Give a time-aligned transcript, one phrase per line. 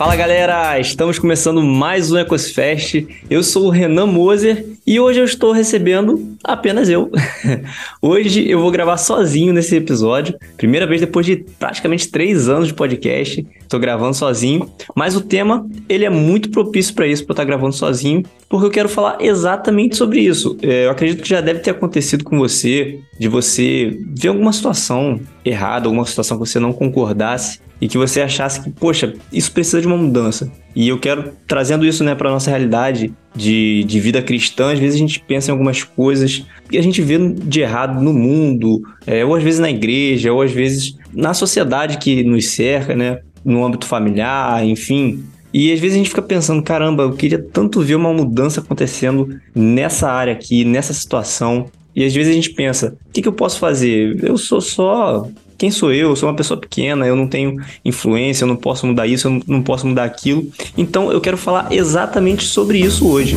[0.00, 3.06] Fala galera, estamos começando mais um Ecosfest.
[3.28, 7.10] Eu sou o Renan Moser e hoje eu estou recebendo apenas eu.
[8.00, 12.72] hoje eu vou gravar sozinho nesse episódio, primeira vez depois de praticamente três anos de
[12.72, 13.46] podcast.
[13.60, 17.44] Estou gravando sozinho, mas o tema ele é muito propício para isso, para eu estar
[17.44, 20.56] gravando sozinho, porque eu quero falar exatamente sobre isso.
[20.62, 25.20] É, eu acredito que já deve ter acontecido com você, de você ver alguma situação
[25.44, 29.80] errada, alguma situação que você não concordasse e que você achasse que, poxa, isso precisa
[29.80, 30.52] de uma mudança.
[30.76, 34.96] E eu quero, trazendo isso né, para nossa realidade de, de vida cristã, às vezes
[34.96, 39.24] a gente pensa em algumas coisas que a gente vê de errado no mundo, é,
[39.24, 43.64] ou às vezes na igreja, ou às vezes na sociedade que nos cerca, né, no
[43.64, 45.24] âmbito familiar, enfim.
[45.52, 49.40] E às vezes a gente fica pensando, caramba, eu queria tanto ver uma mudança acontecendo
[49.54, 51.66] nessa área aqui, nessa situação.
[51.94, 54.22] E às vezes a gente pensa, o que, que eu posso fazer?
[54.22, 55.26] Eu sou só
[55.60, 56.08] quem sou eu?
[56.08, 59.42] Eu sou uma pessoa pequena, eu não tenho influência, eu não posso mudar isso, eu
[59.46, 60.50] não posso mudar aquilo.
[60.74, 63.36] Então eu quero falar exatamente sobre isso hoje.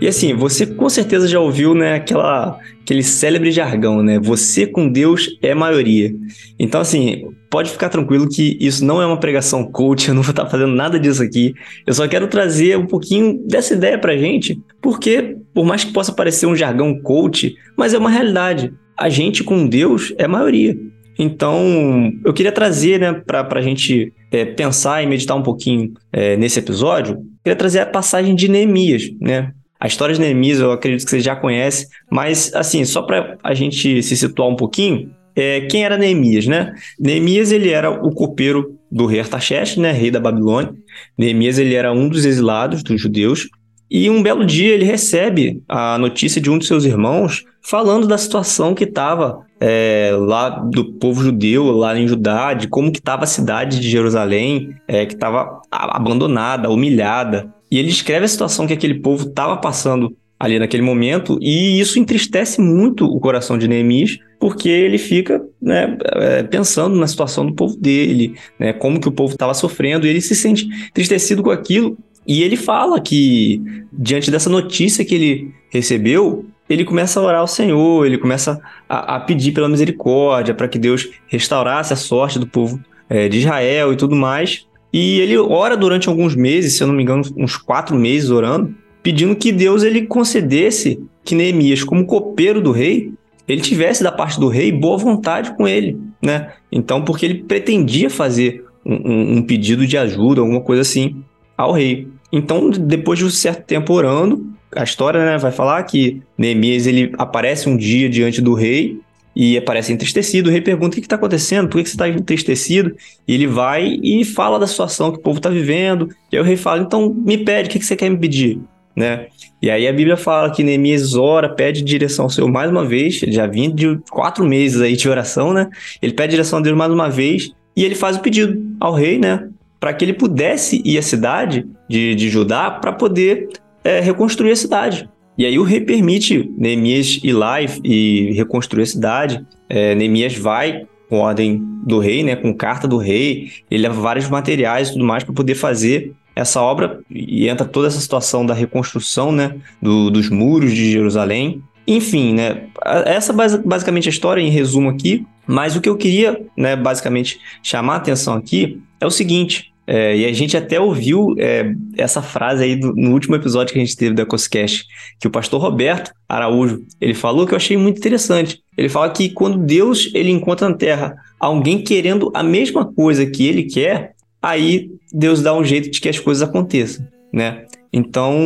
[0.00, 4.18] E assim, você com certeza já ouviu, né, aquela, aquele célebre jargão, né?
[4.20, 6.14] Você com Deus é maioria.
[6.58, 10.30] Então, assim, pode ficar tranquilo que isso não é uma pregação coach, eu não vou
[10.30, 11.54] estar fazendo nada disso aqui.
[11.86, 16.12] Eu só quero trazer um pouquinho dessa ideia pra gente, porque, por mais que possa
[16.12, 18.72] parecer um jargão coach, mas é uma realidade.
[18.96, 20.76] A gente com Deus é maioria.
[21.18, 26.36] Então, eu queria trazer, né, para a gente é, pensar e meditar um pouquinho é,
[26.36, 29.52] nesse episódio, queria trazer a passagem de Neemias, né?
[29.80, 33.54] A história de Neemias eu acredito que você já conhece, mas assim, só para a
[33.54, 36.74] gente se situar um pouquinho, é, quem era Neemias, né?
[36.98, 40.74] Neemias ele era o copeiro do rei Artaxerxes, né, rei da Babilônia.
[41.16, 43.48] Neemias ele era um dos exilados dos judeus
[43.90, 48.18] e um belo dia ele recebe a notícia de um dos seus irmãos falando da
[48.18, 53.24] situação que estava é, lá do povo judeu, lá em Judá, de como que estava
[53.24, 57.52] a cidade de Jerusalém, é, que estava abandonada, humilhada.
[57.70, 61.98] E ele descreve a situação que aquele povo estava passando ali naquele momento, e isso
[61.98, 67.52] entristece muito o coração de Neemias, porque ele fica né, é, pensando na situação do
[67.52, 71.50] povo dele, né, como que o povo estava sofrendo, e ele se sente entristecido com
[71.50, 73.60] aquilo, e ele fala que,
[73.92, 79.16] diante dessa notícia que ele recebeu, ele começa a orar ao Senhor, ele começa a,
[79.16, 82.78] a pedir pela misericórdia, para que Deus restaurasse a sorte do povo
[83.08, 84.67] é, de Israel e tudo mais.
[84.92, 88.74] E ele ora durante alguns meses, se eu não me engano, uns quatro meses orando,
[89.02, 93.12] pedindo que Deus ele concedesse que Neemias, como copeiro do rei,
[93.46, 96.52] ele tivesse da parte do rei boa vontade com ele, né?
[96.70, 101.22] Então, porque ele pretendia fazer um, um, pedido de ajuda, alguma coisa assim,
[101.56, 102.08] ao rei.
[102.32, 107.12] Então, depois de um certo tempo orando, a história né, vai falar que Neemias ele
[107.16, 109.00] aparece um dia diante do rei
[109.38, 110.48] e aparece entristecido.
[110.48, 111.68] O rei pergunta: o que está acontecendo?
[111.68, 112.96] Por que você está entristecido?
[113.26, 116.08] E ele vai e fala da situação que o povo está vivendo.
[116.32, 118.60] E aí o rei fala: então me pede, o que você quer me pedir?
[118.96, 119.28] Né?
[119.62, 123.22] E aí a Bíblia fala que Neemias ora, pede direção ao Senhor mais uma vez.
[123.22, 125.70] Ele já vinha de quatro meses aí de oração, né?
[126.02, 129.20] Ele pede direção a Deus mais uma vez e ele faz o pedido ao rei,
[129.20, 129.48] né?
[129.78, 133.48] Para que ele pudesse ir à cidade de, de Judá para poder
[133.84, 135.08] é, reconstruir a cidade.
[135.38, 139.46] E aí o rei permite Neemias ir lá e, e reconstruir a cidade.
[139.68, 144.28] É, Neemias vai com ordem do rei, né, com carta do rei, ele leva vários
[144.28, 148.52] materiais e tudo mais para poder fazer essa obra e entra toda essa situação da
[148.52, 151.62] reconstrução, né, do, dos muros de Jerusalém.
[151.86, 152.64] Enfim, né,
[153.06, 157.94] essa basicamente a história em resumo aqui, mas o que eu queria, né, basicamente chamar
[157.94, 162.62] a atenção aqui é o seguinte, é, e a gente até ouviu é, essa frase
[162.62, 164.84] aí do, no último episódio que a gente teve da Coscast,
[165.18, 168.60] que o pastor Roberto Araújo, ele falou que eu achei muito interessante.
[168.76, 173.46] Ele fala que quando Deus ele encontra na Terra alguém querendo a mesma coisa que
[173.46, 174.12] ele quer,
[174.42, 177.64] aí Deus dá um jeito de que as coisas aconteçam, né?
[177.90, 178.36] Então,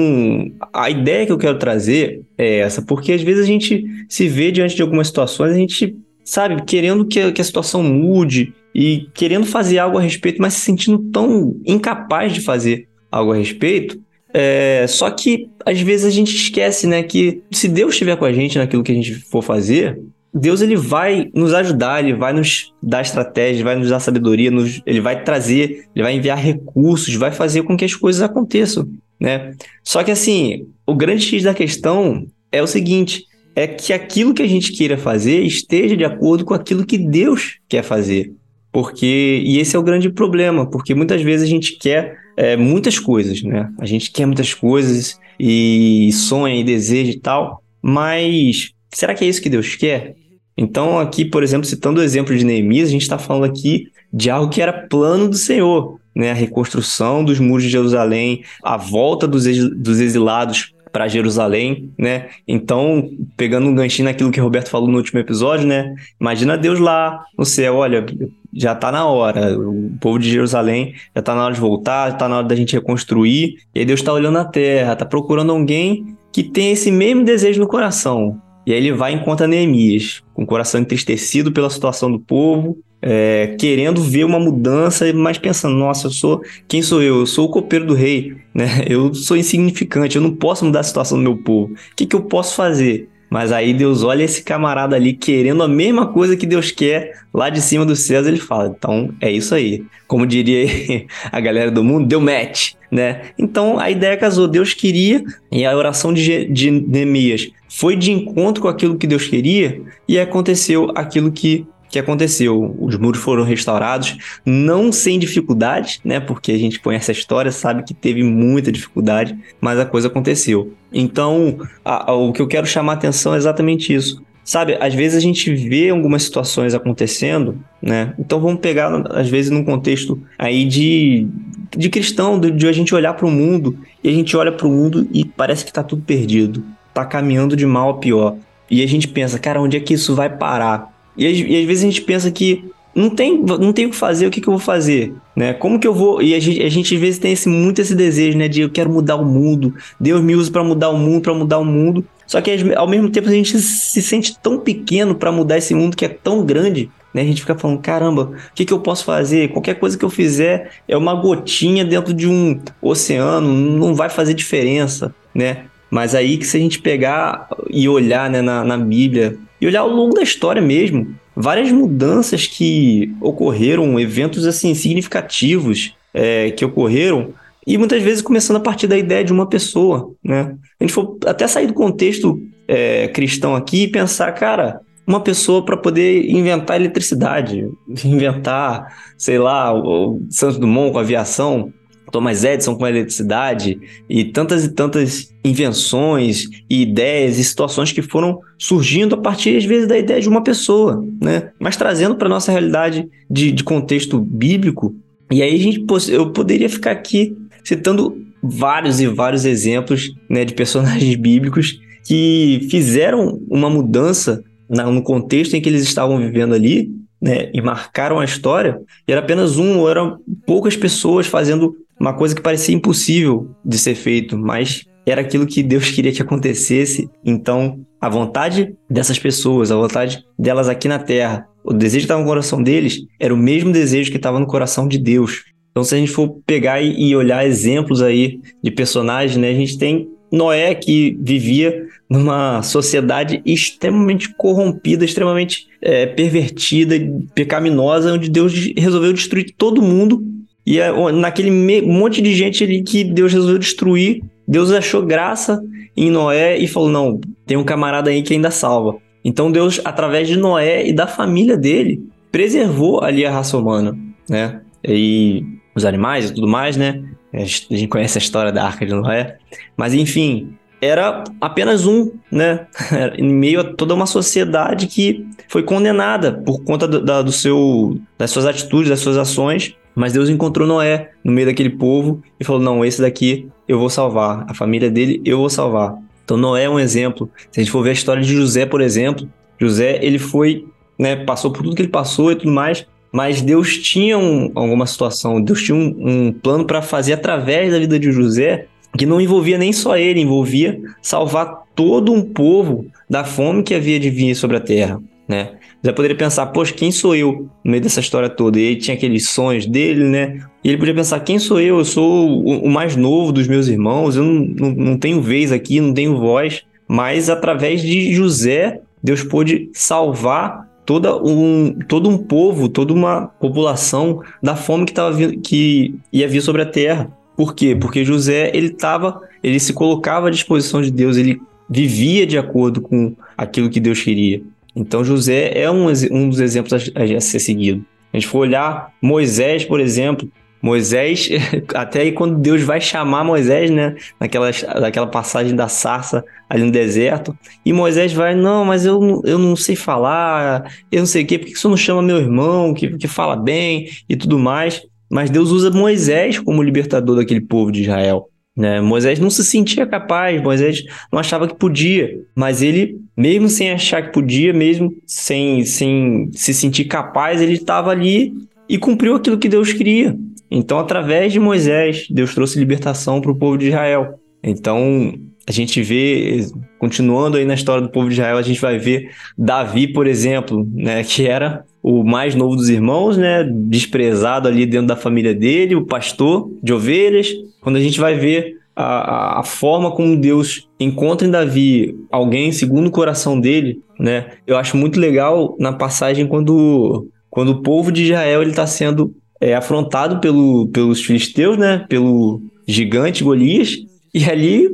[0.73, 4.53] a ideia que eu quero trazer é essa, porque às vezes a gente se vê
[4.53, 9.47] diante de algumas situações, a gente, sabe, querendo que que a situação mude, e querendo
[9.47, 14.01] fazer algo a respeito, mas se sentindo tão incapaz de fazer algo a respeito.
[14.33, 18.33] É, só que às vezes a gente esquece, né, que se Deus estiver com a
[18.33, 20.01] gente naquilo que a gente for fazer,
[20.33, 24.81] Deus ele vai nos ajudar, ele vai nos dar estratégia, vai nos dar sabedoria, nos,
[24.87, 28.89] ele vai trazer, ele vai enviar recursos, vai fazer com que as coisas aconteçam,
[29.21, 29.55] né?
[29.85, 34.43] Só que assim, o grande X da questão é o seguinte, é que aquilo que
[34.43, 38.33] a gente queira fazer esteja de acordo com aquilo que Deus quer fazer.
[38.71, 42.99] Porque, e esse é o grande problema, porque muitas vezes a gente quer é, muitas
[42.99, 43.71] coisas, né?
[43.79, 49.29] A gente quer muitas coisas e sonha e deseja e tal, mas será que é
[49.29, 50.15] isso que Deus quer?
[50.57, 54.31] Então, aqui, por exemplo, citando o exemplo de Neemias, a gente está falando aqui de
[54.31, 56.31] algo que era plano do Senhor, né?
[56.31, 62.29] A reconstrução dos muros de Jerusalém, a volta dos, dos exilados para Jerusalém, né?
[62.47, 65.95] Então, pegando um ganchinho naquilo que o Roberto falou no último episódio, né?
[66.21, 68.05] Imagina Deus lá no céu, olha,
[68.53, 72.29] já tá na hora, o povo de Jerusalém já tá na hora de voltar, tá
[72.29, 76.15] na hora da gente reconstruir, e aí Deus está olhando a terra, tá procurando alguém
[76.31, 78.41] que tem esse mesmo desejo no coração.
[78.67, 82.79] E aí ele vai e encontra Neemias, com o coração entristecido pela situação do povo,
[83.01, 86.41] é, querendo ver uma mudança, mas pensando, nossa, eu sou.
[86.69, 87.21] Quem sou eu?
[87.21, 88.85] Eu sou o copeiro do rei, né?
[88.89, 91.75] Eu sou insignificante, eu não posso mudar a situação do meu povo.
[91.75, 93.09] O que, que eu posso fazer?
[93.33, 97.49] Mas aí Deus olha esse camarada ali querendo a mesma coisa que Deus quer lá
[97.49, 99.87] de cima dos céus, ele fala: então é isso aí.
[100.07, 100.67] Como diria
[101.33, 103.31] a galera do mundo, deu match, né?
[103.39, 104.47] Então a ideia casou.
[104.47, 109.27] Deus queria, e a oração de, de Neemias foi de encontro com aquilo que Deus
[109.27, 112.75] queria, e aconteceu aquilo que que aconteceu?
[112.81, 114.17] Os muros foram restaurados,
[114.47, 116.19] não sem dificuldade, né?
[116.19, 120.73] Porque a gente conhece a história, sabe que teve muita dificuldade, mas a coisa aconteceu.
[120.91, 124.23] Então, a, a, o que eu quero chamar a atenção é exatamente isso.
[124.43, 128.15] Sabe, às vezes a gente vê algumas situações acontecendo, né?
[128.19, 131.29] Então vamos pegar, às vezes, num contexto aí de,
[131.77, 134.67] de cristão, de, de a gente olhar para o mundo e a gente olha para
[134.67, 138.37] o mundo e parece que está tudo perdido, está caminhando de mal a pior.
[138.71, 140.92] E a gente pensa, cara, onde é que isso vai parar?
[141.17, 142.65] E, e às vezes a gente pensa que
[142.95, 145.55] não tem, não tem o que fazer, o que, que eu vou fazer, né?
[145.55, 146.21] Como que eu vou...
[146.23, 148.49] E a gente, a gente às vezes tem esse, muito esse desejo, né?
[148.49, 151.59] De eu quero mudar o mundo, Deus me usa para mudar o mundo, para mudar
[151.59, 152.05] o mundo.
[152.27, 155.97] Só que ao mesmo tempo a gente se sente tão pequeno para mudar esse mundo
[155.97, 157.23] que é tão grande, né?
[157.23, 159.49] A gente fica falando, caramba, o que, que eu posso fazer?
[159.49, 164.35] Qualquer coisa que eu fizer é uma gotinha dentro de um oceano, não vai fazer
[164.35, 165.65] diferença, né?
[165.93, 169.83] Mas aí que se a gente pegar e olhar né, na, na Bíblia, e olhar
[169.83, 171.15] ao longo da história mesmo.
[171.37, 177.33] Várias mudanças que ocorreram, eventos assim significativos é, que ocorreram,
[177.65, 180.57] e muitas vezes começando a partir da ideia de uma pessoa, né?
[180.81, 185.65] A gente for até sair do contexto é, cristão aqui e pensar, cara, uma pessoa
[185.65, 187.69] para poder inventar eletricidade,
[188.05, 191.73] inventar, sei lá, o Santos Dumont com aviação,
[192.13, 198.03] Thomas Edison com a eletricidade e tantas e tantas invenções e ideias e situações que
[198.03, 201.51] foram surgindo a partir, às vezes, da ideia de uma pessoa, né?
[201.59, 204.95] Mas trazendo para nossa realidade de, de contexto bíblico.
[205.31, 210.53] E aí a gente, eu poderia ficar aqui citando vários e vários exemplos né, de
[210.53, 217.51] personagens bíblicos que fizeram uma mudança no contexto em que eles estavam vivendo ali, né,
[217.55, 222.35] e marcaram a história, e era apenas um ou eram poucas pessoas fazendo uma coisa
[222.35, 227.09] que parecia impossível de ser feito, mas era aquilo que Deus queria que acontecesse.
[227.25, 232.21] Então, a vontade dessas pessoas, a vontade delas aqui na terra, o desejo que estava
[232.21, 235.45] no coração deles era o mesmo desejo que estava no coração de Deus.
[235.71, 239.79] Então, se a gente for pegar e olhar exemplos aí de personagens, né, a gente
[239.79, 246.95] tem Noé que vivia numa sociedade extremamente corrompida, extremamente é, pervertida,
[247.35, 250.23] pecaminosa, onde Deus resolveu destruir todo mundo
[250.65, 251.51] e é, naquele
[251.83, 255.63] monte de gente ali que Deus resolveu destruir, Deus achou graça
[255.97, 258.97] em Noé e falou: não, tem um camarada aí que ainda salva.
[259.25, 263.97] Então Deus, através de Noé e da família dele, preservou ali a raça humana,
[264.29, 264.61] né?
[264.85, 267.03] E os animais e tudo mais, né?
[267.33, 269.39] A gente conhece a história da Arca de Noé.
[269.77, 272.67] Mas enfim, era apenas um, né?
[273.17, 277.99] em meio a toda uma sociedade que foi condenada por conta do, da, do seu,
[278.19, 279.77] das suas atitudes, das suas ações.
[279.95, 283.91] Mas Deus encontrou Noé no meio daquele povo e falou: Não, esse daqui eu vou
[283.91, 284.45] salvar.
[284.49, 285.97] A família dele eu vou salvar.
[286.25, 287.31] Então Noé é um exemplo.
[287.51, 290.67] Se a gente for ver a história de José, por exemplo, José ele foi,
[290.99, 294.87] né, passou por tudo que ele passou e tudo mais, mas Deus tinha um, alguma
[294.87, 299.21] situação, Deus tinha um, um plano para fazer através da vida de José que não
[299.21, 304.35] envolvia nem só ele, envolvia salvar todo um povo da fome que havia de vir
[304.35, 305.53] sobre a terra, né?
[305.83, 308.59] Você poderia pensar, poxa, quem sou eu no meio dessa história toda?
[308.59, 310.41] E ele tinha aqueles sonhos dele, né?
[310.63, 311.79] E ele podia pensar, quem sou eu?
[311.79, 315.81] Eu sou o, mais novo dos meus irmãos, eu não, não, não tenho vez aqui,
[315.81, 316.63] não tenho voz.
[316.87, 324.23] Mas através de José, Deus pôde salvar toda um, todo um povo, toda uma população
[324.41, 327.11] da fome que, tava, que ia vir sobre a terra.
[327.37, 327.75] Por quê?
[327.75, 332.81] Porque José, ele tava, ele se colocava à disposição de Deus, ele vivia de acordo
[332.81, 334.43] com aquilo que Deus queria.
[334.75, 337.85] Então José é um, um dos exemplos a, a ser seguido.
[338.13, 340.31] A gente for olhar Moisés, por exemplo,
[340.63, 341.29] Moisés,
[341.75, 343.97] até aí quando Deus vai chamar Moisés, né?
[344.21, 344.51] Naquela,
[344.81, 347.37] naquela passagem da sarça ali no deserto.
[347.65, 351.39] E Moisés vai, não, mas eu, eu não sei falar, eu não sei o quê,
[351.39, 354.83] por que você não chama meu irmão, que, que fala bem e tudo mais?
[355.11, 358.29] Mas Deus usa Moisés como libertador daquele povo de Israel.
[358.57, 358.81] Né?
[358.81, 364.03] Moisés não se sentia capaz, Moisés não achava que podia, mas ele, mesmo sem achar
[364.03, 368.35] que podia, mesmo sem, sem se sentir capaz, ele estava ali
[368.69, 370.17] e cumpriu aquilo que Deus queria.
[370.51, 374.21] Então, através de Moisés, Deus trouxe libertação para o povo de Israel.
[374.43, 375.15] Então,
[375.53, 376.47] a gente vê,
[376.79, 380.67] continuando aí na história do povo de Israel, a gente vai ver Davi, por exemplo,
[380.73, 385.75] né, que era o mais novo dos irmãos, né, desprezado ali dentro da família dele,
[385.75, 387.29] o pastor de ovelhas.
[387.61, 392.87] Quando a gente vai ver a, a, forma como Deus encontra em Davi alguém segundo
[392.87, 394.31] o coração dele, né?
[394.47, 399.15] Eu acho muito legal na passagem quando, quando o povo de Israel ele está sendo
[399.39, 401.85] é afrontado pelo, pelos filisteus, né?
[401.89, 403.77] Pelo gigante Golias.
[404.15, 404.69] E ali,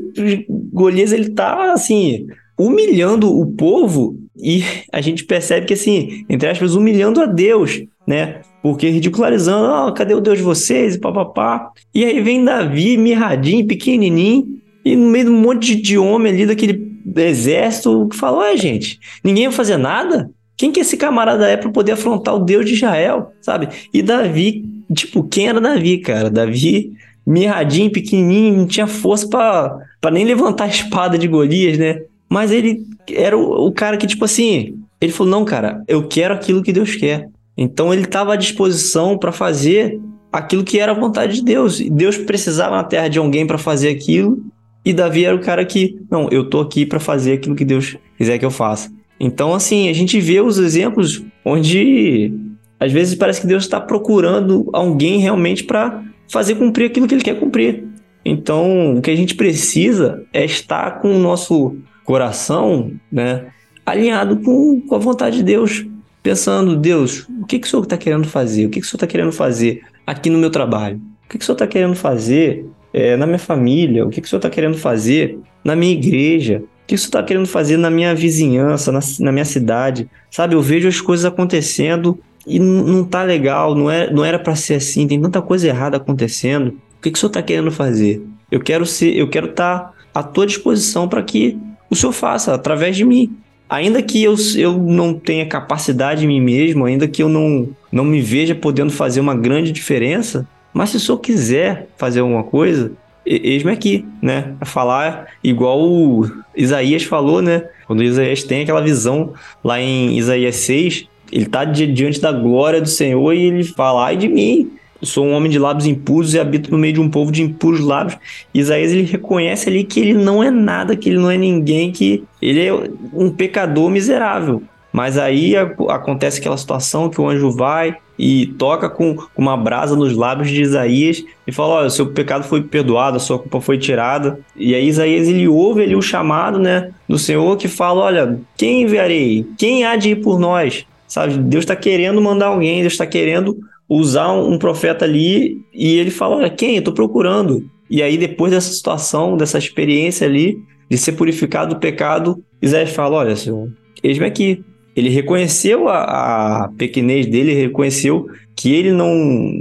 [0.73, 2.27] Golias, ele tá, assim,
[2.59, 8.41] humilhando o povo e a gente percebe que, assim, entre aspas, humilhando a Deus, né?
[8.63, 10.95] Porque ridicularizando, oh, cadê o Deus de vocês?
[10.95, 11.71] E papapá.
[11.95, 16.47] E aí vem Davi, mirradinho, pequenininho, e no meio de um monte de, homem ali
[16.47, 20.31] daquele exército, que fala, ué, gente, ninguém vai fazer nada?
[20.57, 23.69] Quem que esse camarada é para poder afrontar o Deus de Israel, sabe?
[23.95, 26.29] E Davi, tipo, quem era Davi, cara?
[26.29, 26.93] Davi,
[27.29, 32.01] mirradinho, pequenininho, não tinha força para nem levantar a espada de Golias, né?
[32.29, 36.33] Mas ele era o, o, cara que, tipo assim, ele falou: não, cara, eu quero
[36.33, 37.29] aquilo que Deus quer.
[37.57, 40.01] Então ele estava à disposição para fazer
[40.33, 41.81] aquilo que era a vontade de Deus.
[41.81, 44.43] E Deus precisava na terra de alguém para fazer aquilo.
[44.85, 47.97] E Davi era o cara que, não, eu tô aqui para fazer aquilo que Deus
[48.17, 48.91] quiser que eu faça.
[49.21, 52.33] Então, assim, a gente vê os exemplos onde
[52.81, 57.23] às vezes parece que Deus está procurando alguém realmente para fazer cumprir aquilo que ele
[57.23, 57.85] quer cumprir.
[58.25, 63.47] Então, o que a gente precisa é estar com o nosso coração, né,
[63.85, 65.87] alinhado com, com a vontade de Deus,
[66.23, 68.67] pensando, Deus, o que, que o Senhor está querendo fazer?
[68.67, 71.01] O que, que o Senhor está querendo fazer aqui no meu trabalho?
[71.25, 74.05] O que, que o Senhor está querendo fazer é, na minha família?
[74.05, 76.63] O que, que o Senhor está querendo fazer na minha igreja?
[76.89, 80.55] que isso está querendo fazer na minha vizinhança, na, na, minha cidade, sabe?
[80.55, 82.19] Eu vejo as coisas acontecendo
[82.49, 85.97] e não tá legal, não, é, não era para ser assim, tem tanta coisa errada
[85.97, 86.69] acontecendo.
[86.99, 88.23] O que, que o senhor está querendo fazer?
[88.51, 91.59] Eu quero ser, eu quero estar tá à tua disposição para que
[91.91, 93.37] o senhor faça através de mim.
[93.69, 98.05] Ainda que eu, eu não tenha capacidade em mim mesmo, ainda que eu não, não
[98.05, 102.93] me veja podendo fazer uma grande diferença, mas se o senhor quiser fazer alguma coisa,
[103.27, 104.55] eis-me aqui, né?
[104.59, 107.65] A falar igual o Isaías falou, né?
[107.87, 112.89] Quando Isaías tem aquela visão lá em Isaías 6, ele tá diante da glória do
[112.89, 114.71] Senhor e ele fala: ai de mim,
[115.01, 117.43] eu sou um homem de lábios impuros e habito no meio de um povo de
[117.43, 118.19] impuros lábios.
[118.53, 122.25] Isaías ele reconhece ali que ele não é nada, que ele não é ninguém, que
[122.43, 122.73] ele é
[123.15, 124.63] um pecador miserável.
[124.93, 130.17] Mas aí acontece aquela situação que o anjo vai e toca com uma brasa nos
[130.17, 134.41] lábios de Isaías e fala: Olha, seu pecado foi perdoado, a sua culpa foi tirada.
[134.57, 138.83] E aí Isaías ele ouve ali o chamado né, do Senhor que fala: Olha, quem
[138.83, 139.47] enviarei?
[139.57, 140.85] Quem há de ir por nós?
[141.09, 146.11] Sabe, Deus está querendo mandar alguém, Deus está querendo usar um profeta ali e ele
[146.11, 146.75] fala: Olha, quem?
[146.75, 147.69] Eu estou procurando.
[147.91, 150.59] E aí, depois dessa situação, dessa experiência ali,
[150.91, 153.73] de ser purificado do pecado, Isaías fala: Olha, Senhor,
[154.03, 154.63] eis-me aqui,
[154.95, 159.15] ele reconheceu a, a pequenez dele, reconheceu que ele não,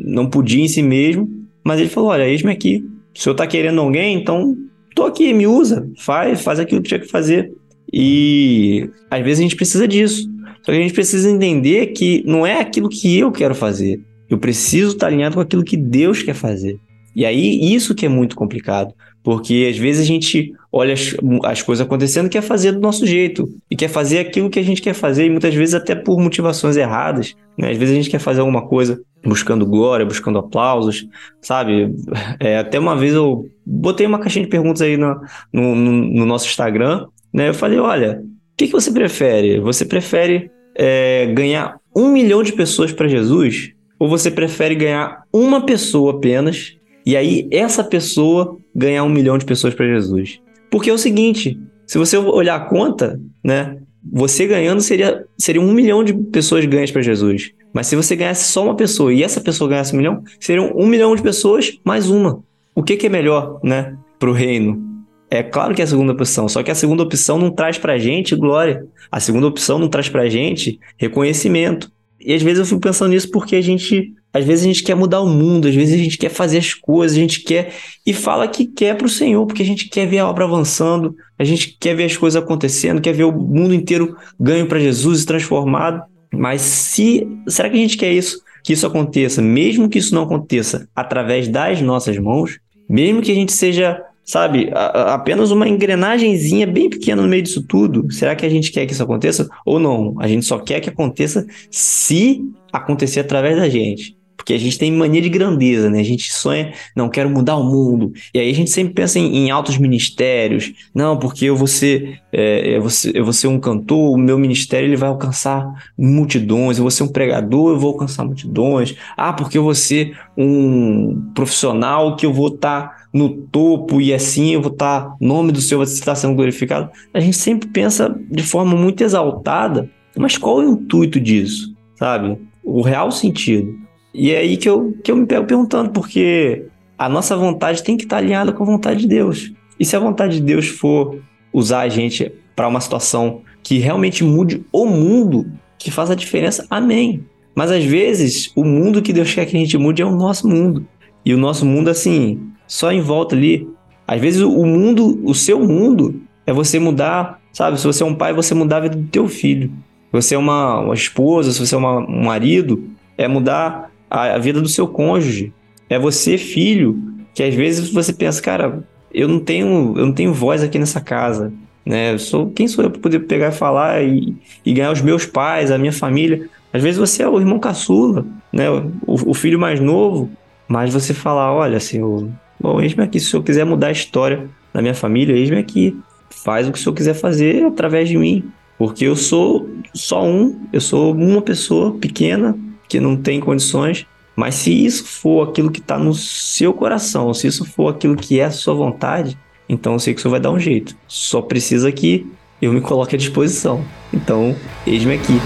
[0.03, 1.29] não podia em si mesmo,
[1.63, 2.83] mas ele falou: Olha, eis-me aqui.
[3.15, 4.55] O senhor está querendo alguém, então
[4.93, 7.51] tô aqui, me usa, faz, faz aquilo que tinha que fazer.
[7.91, 10.29] E às vezes a gente precisa disso.
[10.67, 14.01] Só que a gente precisa entender que não é aquilo que eu quero fazer.
[14.29, 16.77] Eu preciso estar alinhado com aquilo que Deus quer fazer.
[17.15, 18.93] E aí, isso que é muito complicado.
[19.23, 23.07] Porque às vezes a gente olha as, as coisas acontecendo e quer fazer do nosso
[23.07, 23.47] jeito.
[23.71, 26.75] E quer fazer aquilo que a gente quer fazer, e muitas vezes até por motivações
[26.75, 27.33] erradas.
[27.57, 27.71] Né?
[27.71, 31.07] Às vezes a gente quer fazer alguma coisa buscando glória, buscando aplausos,
[31.41, 31.95] sabe?
[32.41, 35.15] É, até uma vez eu botei uma caixinha de perguntas aí no,
[35.53, 37.47] no, no nosso Instagram, né?
[37.47, 39.61] Eu falei, olha, o que, que você prefere?
[39.61, 43.71] Você prefere é, ganhar um milhão de pessoas para Jesus?
[43.99, 49.45] Ou você prefere ganhar uma pessoa apenas e aí, essa pessoa ganhar um milhão de
[49.45, 50.41] pessoas para Jesus.
[50.69, 53.77] Porque é o seguinte: se você olhar a conta, né?
[54.11, 57.53] você ganhando seria, seria um milhão de pessoas ganhas para Jesus.
[57.71, 60.85] Mas se você ganhasse só uma pessoa e essa pessoa ganhasse um milhão, seriam um
[60.85, 62.43] milhão de pessoas mais uma.
[62.75, 64.86] O que, que é melhor, né, para o reino?
[65.29, 67.97] É claro que é a segunda opção, só que a segunda opção não traz pra
[67.97, 68.85] gente glória.
[69.11, 71.91] A segunda opção não traz pra gente reconhecimento.
[72.19, 74.95] E às vezes eu fico pensando nisso porque a gente, às vezes a gente quer
[74.95, 77.73] mudar o mundo, às vezes a gente quer fazer as coisas, a gente quer
[78.05, 81.43] e fala que quer pro Senhor, porque a gente quer ver a obra avançando, a
[81.43, 85.25] gente quer ver as coisas acontecendo, quer ver o mundo inteiro ganho para Jesus e
[85.25, 86.03] transformado.
[86.33, 88.41] Mas se será que a gente quer isso?
[88.63, 93.35] Que isso aconteça, mesmo que isso não aconteça através das nossas mãos, mesmo que a
[93.35, 98.11] gente seja sabe, a, apenas uma engrenagemzinha bem pequena no meio disso tudo.
[98.11, 100.15] Será que a gente quer que isso aconteça ou não?
[100.19, 104.17] A gente só quer que aconteça se acontecer através da gente.
[104.35, 105.99] Porque a gente tem mania de grandeza, né?
[105.99, 108.13] A gente sonha, não, quero mudar o mundo.
[108.33, 110.71] E aí a gente sempre pensa em, em altos ministérios.
[110.93, 114.17] Não, porque eu vou ser, é, eu, vou ser, eu vou ser um cantor, o
[114.17, 115.65] meu ministério ele vai alcançar
[115.97, 116.77] multidões.
[116.77, 118.95] Eu vou ser um pregador, eu vou alcançar multidões.
[119.17, 124.13] Ah, porque eu vou ser um profissional que eu vou estar tá no topo e
[124.13, 126.89] assim eu vou estar, nome do Senhor vai estar sendo glorificado.
[127.13, 132.37] A gente sempre pensa de forma muito exaltada, mas qual é o intuito disso, sabe?
[132.63, 133.75] O real sentido.
[134.13, 136.65] E é aí que eu, que eu me pego perguntando, porque
[136.97, 139.51] a nossa vontade tem que estar alinhada com a vontade de Deus.
[139.79, 141.19] E se a vontade de Deus for
[141.53, 146.65] usar a gente para uma situação que realmente mude o mundo, que faça a diferença,
[146.69, 147.23] amém.
[147.55, 150.47] Mas às vezes, o mundo que Deus quer que a gente mude é o nosso
[150.47, 150.85] mundo.
[151.25, 153.67] E o nosso mundo, assim, só em volta ali.
[154.07, 157.79] Às vezes o mundo, o seu mundo, é você mudar, sabe?
[157.79, 159.69] Se você é um pai, você mudar a vida do teu filho.
[159.69, 164.35] Se você é uma, uma esposa, se você é uma, um marido, é mudar a,
[164.35, 165.51] a vida do seu cônjuge.
[165.89, 167.01] É você, filho,
[167.33, 168.83] que às vezes você pensa, cara,
[169.13, 171.51] eu não tenho, eu não tenho voz aqui nessa casa,
[171.85, 172.13] né?
[172.13, 175.25] Eu sou, quem sou eu para poder pegar e falar e, e, ganhar os meus
[175.25, 176.49] pais, a minha família?
[176.71, 178.69] Às vezes você é o irmão caçula, né?
[178.69, 180.29] O, o filho mais novo,
[180.67, 183.19] mas você falar, olha, senhor, Bom, eis-me aqui.
[183.19, 185.97] Se o senhor quiser mudar a história da minha família, eis-me aqui.
[186.29, 188.51] Faz o que o senhor quiser fazer através de mim.
[188.77, 194.05] Porque eu sou só um, eu sou uma pessoa pequena que não tem condições.
[194.35, 198.39] Mas se isso for aquilo que está no seu coração, se isso for aquilo que
[198.39, 200.95] é a sua vontade, então eu sei que o senhor vai dar um jeito.
[201.07, 202.27] Só precisa que
[202.61, 203.83] eu me coloque à disposição.
[204.13, 205.39] Então, eis-me aqui.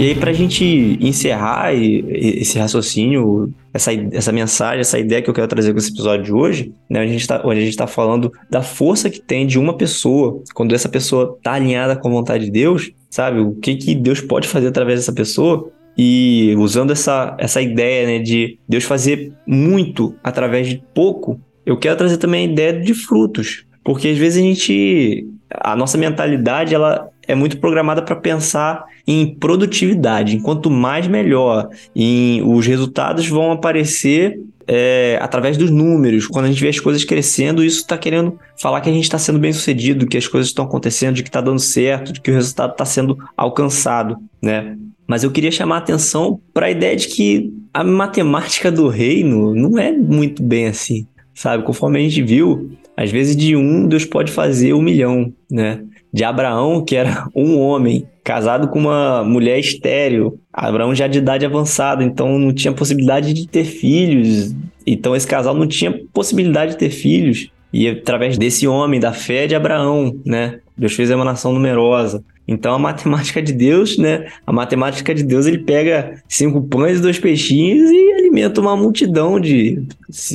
[0.00, 5.34] E aí, para a gente encerrar esse raciocínio, essa, essa mensagem, essa ideia que eu
[5.34, 7.76] quero trazer com esse episódio de hoje, né, onde a gente está onde a gente
[7.76, 12.08] tá falando da força que tem de uma pessoa, quando essa pessoa está alinhada com
[12.08, 13.40] a vontade de Deus, sabe?
[13.40, 15.70] O que, que Deus pode fazer através dessa pessoa.
[15.98, 21.96] E usando essa, essa ideia né, de Deus fazer muito através de pouco, eu quero
[21.96, 23.66] trazer também a ideia de frutos.
[23.84, 25.26] Porque às vezes a gente.
[25.50, 30.36] A nossa mentalidade ela é muito programada para pensar em produtividade.
[30.36, 31.68] Enquanto mais, melhor.
[31.94, 36.26] E os resultados vão aparecer é, através dos números.
[36.26, 39.18] Quando a gente vê as coisas crescendo, isso está querendo falar que a gente está
[39.18, 42.30] sendo bem sucedido, que as coisas estão acontecendo, de que está dando certo, de que
[42.30, 44.76] o resultado está sendo alcançado, né?
[45.06, 49.54] Mas eu queria chamar a atenção para a ideia de que a matemática do reino
[49.56, 51.64] não é muito bem assim, sabe?
[51.64, 55.82] Conforme a gente viu, às vezes de um Deus pode fazer um milhão, né?
[56.12, 60.38] De Abraão, que era um homem, casado com uma mulher estéril.
[60.52, 64.54] Abraão já de idade avançada, então não tinha possibilidade de ter filhos.
[64.86, 67.50] Então esse casal não tinha possibilidade de ter filhos.
[67.72, 70.58] E através desse homem, da fé de Abraão, né?
[70.76, 72.24] Deus fez a emanação numerosa.
[72.48, 74.26] Então a matemática de Deus, né?
[74.44, 79.38] A matemática de Deus, ele pega cinco pães e dois peixinhos e alimenta uma multidão
[79.38, 79.84] de,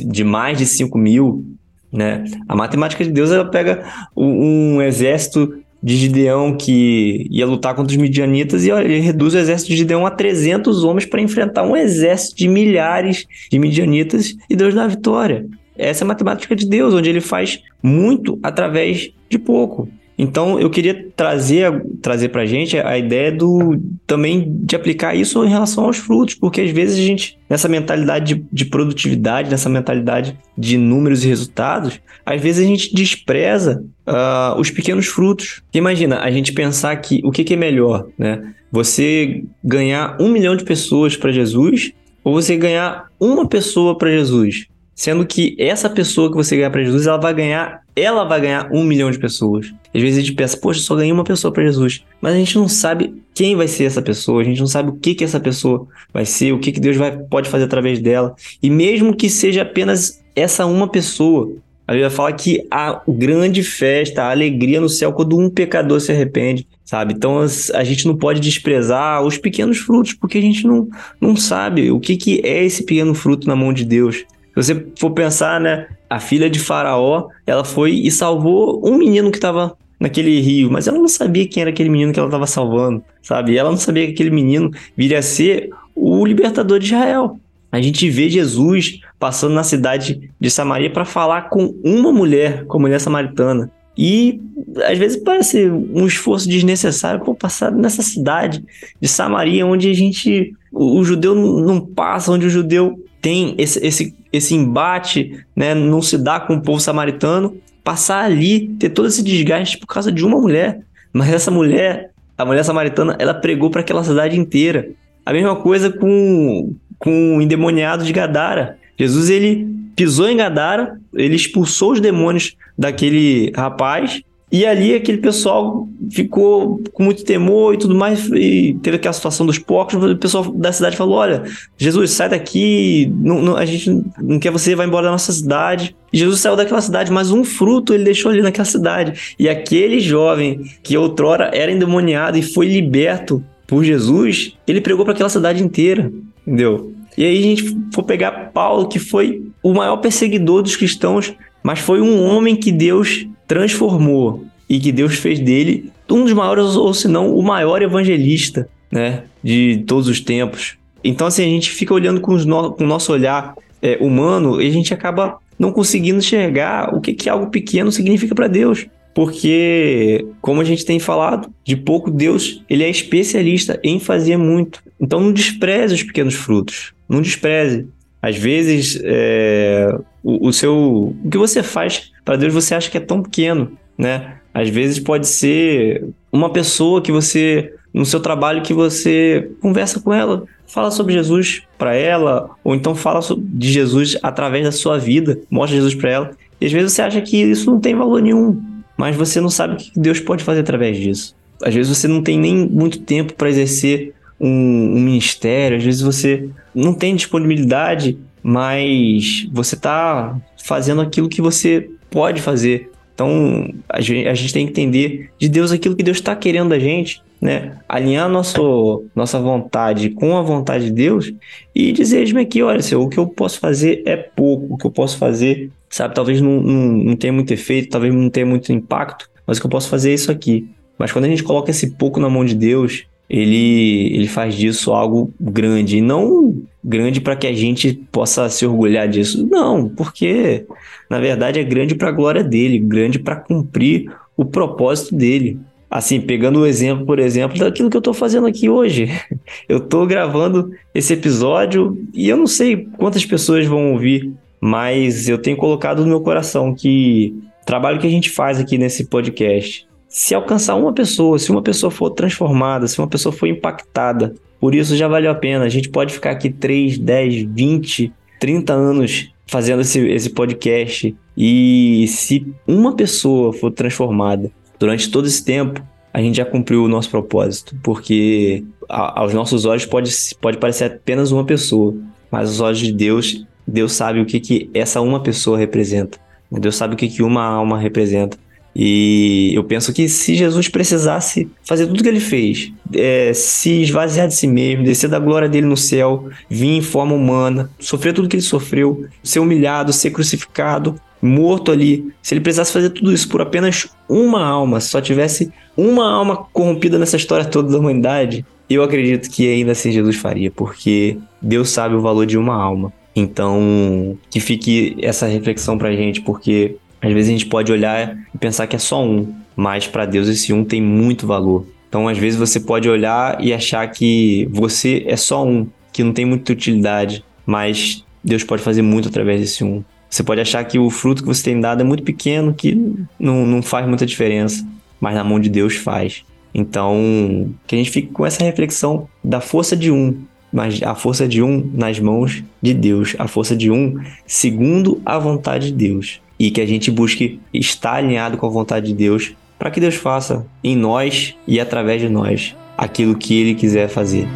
[0.06, 1.44] de mais de cinco mil,
[1.92, 2.24] né?
[2.48, 3.84] A matemática de Deus, ela pega
[4.16, 9.34] um, um exército de Gideão que ia lutar contra os midianitas e olha, ele reduz
[9.34, 14.34] o exército de Gideão a 300 homens para enfrentar um exército de milhares de midianitas
[14.48, 15.46] e Deus dá a vitória.
[15.76, 19.88] Essa é a matemática de Deus, onde ele faz muito através de pouco.
[20.18, 25.44] Então, eu queria trazer, trazer para a gente a ideia do também de aplicar isso
[25.44, 29.68] em relação aos frutos, porque às vezes a gente, nessa mentalidade de, de produtividade, nessa
[29.68, 35.62] mentalidade de números e resultados, às vezes a gente despreza uh, os pequenos frutos.
[35.74, 38.54] Imagina, a gente pensar que o que, que é melhor, né?
[38.72, 41.92] Você ganhar um milhão de pessoas para Jesus
[42.24, 44.66] ou você ganhar uma pessoa para Jesus?
[44.94, 48.68] Sendo que essa pessoa que você ganhar para Jesus, ela vai ganhar ela vai ganhar
[48.70, 49.72] um milhão de pessoas.
[49.94, 52.04] Às vezes a gente pensa, poxa, só ganhei uma pessoa para Jesus.
[52.20, 54.96] Mas a gente não sabe quem vai ser essa pessoa, a gente não sabe o
[54.96, 58.34] que, que essa pessoa vai ser, o que, que Deus vai, pode fazer através dela.
[58.62, 61.56] E mesmo que seja apenas essa uma pessoa,
[61.86, 66.10] a Bíblia fala que a grande festa, a alegria no céu quando um pecador se
[66.10, 67.14] arrepende, sabe?
[67.14, 67.38] Então
[67.74, 70.88] a gente não pode desprezar os pequenos frutos, porque a gente não,
[71.20, 74.16] não sabe o que, que é esse pequeno fruto na mão de Deus.
[74.16, 75.86] Se você for pensar, né?
[76.08, 80.86] A filha de Faraó, ela foi e salvou um menino que estava naquele rio, mas
[80.86, 83.56] ela não sabia quem era aquele menino que ela estava salvando, sabe?
[83.56, 87.38] Ela não sabia que aquele menino viria a ser o libertador de Israel.
[87.72, 92.78] A gente vê Jesus passando na cidade de Samaria para falar com uma mulher, com
[92.78, 93.70] a mulher samaritana.
[93.98, 94.40] E
[94.84, 98.62] às vezes parece um esforço desnecessário por passar nessa cidade
[99.00, 103.84] de Samaria, onde a gente, o, o judeu não passa, onde o judeu tem esse,
[103.84, 109.08] esse, esse embate, né, não se dá com o povo samaritano, passar ali, ter todo
[109.08, 110.82] esse desgaste por causa de uma mulher.
[111.12, 114.90] Mas essa mulher, a mulher samaritana, ela pregou para aquela cidade inteira.
[115.24, 118.78] A mesma coisa com, com o endemoniado de Gadara.
[118.96, 125.88] Jesus ele pisou em Gadara, ele expulsou os demônios daquele rapaz e ali aquele pessoal
[126.08, 129.94] ficou com muito temor e tudo mais, e teve aquela situação dos porcos.
[129.96, 131.42] O pessoal da cidade falou: Olha,
[131.76, 135.96] Jesus, sai daqui, não, não, a gente não quer você, vai embora da nossa cidade.
[136.12, 139.34] E Jesus saiu daquela cidade, mas um fruto ele deixou ali naquela cidade.
[139.36, 145.12] E aquele jovem que outrora era endemoniado e foi liberto por Jesus, ele pregou para
[145.12, 146.12] aquela cidade inteira,
[146.46, 146.92] entendeu?
[147.18, 151.80] E aí a gente for pegar Paulo, que foi o maior perseguidor dos cristãos, mas
[151.80, 156.92] foi um homem que Deus transformou e que Deus fez dele um dos maiores, ou
[156.94, 160.76] se não, o maior evangelista, né, de todos os tempos.
[161.02, 164.66] Então, assim, a gente fica olhando com, no, com o nosso olhar é, humano e
[164.66, 170.26] a gente acaba não conseguindo enxergar o que, que algo pequeno significa para Deus porque,
[170.42, 174.82] como a gente tem falado, de pouco Deus ele é especialista em fazer muito.
[175.00, 177.88] Então não despreze os pequenos frutos, não despreze.
[178.26, 182.96] Às vezes, é, o, o, seu, o que você faz para Deus você acha que
[182.96, 184.36] é tão pequeno, né?
[184.52, 190.12] Às vezes pode ser uma pessoa que você no seu trabalho que você conversa com
[190.12, 195.38] ela, fala sobre Jesus para ela, ou então fala de Jesus através da sua vida,
[195.50, 196.30] mostra Jesus para ela.
[196.60, 198.60] E às vezes você acha que isso não tem valor nenhum
[198.96, 201.36] mas você não sabe o que Deus pode fazer através disso.
[201.62, 204.48] Às vezes você não tem nem muito tempo para exercer um,
[204.96, 211.90] um, ministério, às vezes você não tem disponibilidade, mas você está fazendo aquilo que você
[212.10, 212.90] pode fazer.
[213.14, 216.70] Então a gente, a gente tem que entender de Deus aquilo que Deus está querendo
[216.70, 217.78] da gente, né?
[217.88, 221.32] Alinhar nosso, nossa vontade com a vontade de Deus
[221.74, 225.18] e dizer-me aqui, olha, o que eu posso fazer é pouco, o que eu posso
[225.18, 226.14] fazer sabe?
[226.14, 229.66] Talvez não, não, não tenha muito efeito, talvez não tenha muito impacto, mas o que
[229.66, 230.68] eu posso fazer é isso aqui.
[230.98, 234.92] Mas quando a gente coloca esse pouco na mão de Deus, ele, ele faz disso
[234.92, 235.98] algo grande.
[235.98, 239.46] E não grande para que a gente possa se orgulhar disso.
[239.50, 240.64] Não, porque
[241.10, 245.58] na verdade é grande para a glória dele, grande para cumprir o propósito dele.
[245.88, 249.08] Assim, pegando o exemplo, por exemplo, daquilo que eu estou fazendo aqui hoje.
[249.68, 255.38] Eu estou gravando esse episódio e eu não sei quantas pessoas vão ouvir mas eu
[255.38, 259.86] tenho colocado no meu coração que o trabalho que a gente faz aqui nesse podcast,
[260.16, 264.74] se alcançar uma pessoa, se uma pessoa for transformada, se uma pessoa for impactada, por
[264.74, 265.66] isso já valeu a pena.
[265.66, 272.06] A gente pode ficar aqui 3, 10, 20, 30 anos fazendo esse, esse podcast e
[272.08, 277.10] se uma pessoa for transformada durante todo esse tempo, a gente já cumpriu o nosso
[277.10, 281.94] propósito, porque a, aos nossos olhos pode, pode parecer apenas uma pessoa,
[282.30, 286.18] mas aos olhos de Deus Deus sabe o que, que essa uma pessoa representa.
[286.50, 288.38] Deus sabe o que, que uma alma representa.
[288.78, 294.28] E eu penso que se Jesus precisasse fazer tudo que ele fez, é, se esvaziar
[294.28, 298.28] de si mesmo, descer da glória dele no céu, vir em forma humana, sofrer tudo
[298.28, 303.30] que ele sofreu, ser humilhado, ser crucificado, morto ali, se ele precisasse fazer tudo isso
[303.30, 308.44] por apenas uma alma, se só tivesse uma alma corrompida nessa história toda da humanidade,
[308.68, 312.92] eu acredito que ainda assim Jesus faria, porque Deus sabe o valor de uma alma.
[313.14, 318.38] Então, que fique essa reflexão pra gente, porque às vezes a gente pode olhar e
[318.38, 321.66] pensar que é só um, mas para Deus esse um tem muito valor.
[321.88, 326.12] Então, às vezes você pode olhar e achar que você é só um, que não
[326.12, 329.82] tem muita utilidade, mas Deus pode fazer muito através desse um.
[330.10, 332.74] Você pode achar que o fruto que você tem dado é muito pequeno, que
[333.18, 334.66] não, não faz muita diferença,
[335.00, 336.24] mas na mão de Deus faz.
[336.54, 340.16] Então, que a gente fique com essa reflexão da força de um,
[340.52, 345.18] mas a força de um nas mãos de Deus, a força de um segundo a
[345.18, 346.20] vontade de Deus.
[346.38, 349.94] E que a gente busque estar alinhado com a vontade de Deus, para que Deus
[349.94, 354.28] faça em nós e através de nós aquilo que Ele quiser fazer.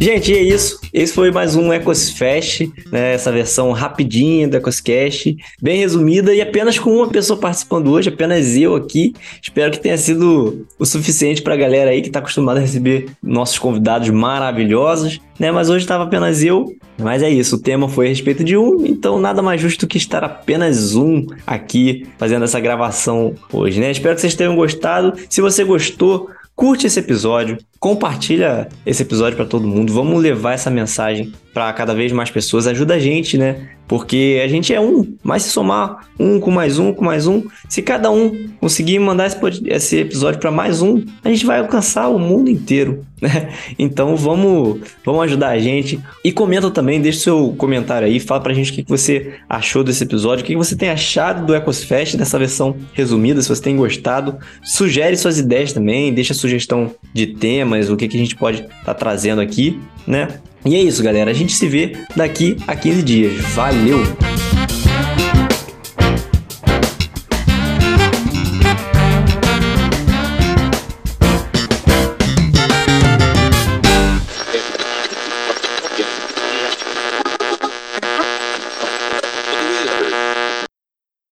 [0.00, 0.79] Gente, é isso.
[0.92, 3.14] Esse foi mais um EcosFest, né?
[3.14, 8.56] Essa versão rapidinha do EcosCast, bem resumida e apenas com uma pessoa participando hoje, apenas
[8.56, 9.14] eu aqui.
[9.40, 13.06] Espero que tenha sido o suficiente para a galera aí que está acostumada a receber
[13.22, 15.52] nossos convidados maravilhosos, né?
[15.52, 16.74] Mas hoje estava apenas eu.
[16.98, 19.96] Mas é isso, o tema foi a respeito de um, então nada mais justo que
[19.96, 23.90] estar apenas um aqui fazendo essa gravação hoje, né?
[23.90, 25.14] Espero que vocês tenham gostado.
[25.28, 29.92] Se você gostou, curte esse episódio, compartilha esse episódio para todo mundo.
[29.92, 32.66] Vamos levar essa mensagem para cada vez mais pessoas.
[32.66, 33.70] Ajuda a gente, né?
[33.90, 37.42] Porque a gente é um, mas se somar um com mais um com mais um,
[37.68, 42.06] se cada um conseguir mandar esse, esse episódio para mais um, a gente vai alcançar
[42.08, 43.52] o mundo inteiro, né?
[43.76, 45.98] Então vamos, vamos ajudar a gente.
[46.24, 50.04] E comenta também, deixa seu comentário aí, fala pra gente o que você achou desse
[50.04, 54.38] episódio, o que você tem achado do EcosFest, dessa versão resumida, se você tem gostado.
[54.62, 57.26] Sugere suas ideias também, deixa sugestão de
[57.70, 60.28] temas, o que, que a gente pode estar tá trazendo aqui, né?
[60.64, 61.30] E é isso, galera.
[61.30, 63.40] A gente se vê daqui a 15 dias.
[63.54, 64.00] Valeu!